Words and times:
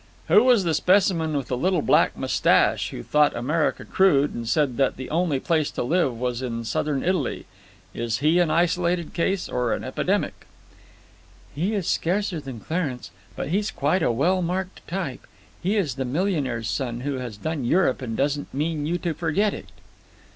"Who 0.29 0.43
was 0.43 0.63
the 0.63 0.73
specimen 0.73 1.37
with 1.37 1.49
the 1.49 1.55
little 1.55 1.83
black 1.83 2.17
moustache 2.17 2.89
who 2.89 3.03
thought 3.03 3.35
America 3.35 3.85
crude 3.85 4.33
and 4.33 4.49
said 4.49 4.77
that 4.77 4.97
the 4.97 5.11
only 5.11 5.39
place 5.39 5.69
to 5.69 5.83
live 5.83 6.13
in 6.13 6.19
was 6.19 6.43
southern 6.67 7.03
Italy? 7.03 7.45
Is 7.93 8.17
he 8.17 8.39
an 8.39 8.49
isolated 8.49 9.13
case 9.13 9.47
or 9.47 9.73
an 9.73 9.83
epidemic?" 9.83 10.47
"He 11.53 11.75
is 11.75 11.87
scarcer 11.87 12.39
than 12.39 12.61
Clarence, 12.61 13.11
but 13.35 13.49
he's 13.49 13.69
quite 13.69 14.01
a 14.01 14.11
well 14.11 14.41
marked 14.41 14.81
type. 14.87 15.27
He 15.61 15.75
is 15.75 15.93
the 15.93 16.03
millionaire's 16.05 16.67
son 16.67 17.01
who 17.01 17.19
has 17.19 17.37
done 17.37 17.63
Europe 17.63 18.01
and 18.01 18.17
doesn't 18.17 18.51
mean 18.51 18.87
you 18.87 18.97
to 18.97 19.13
forget 19.13 19.53
it." 19.53 19.69